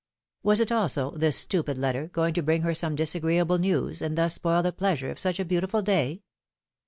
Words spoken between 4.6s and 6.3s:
the pleasure of such a beautiful day?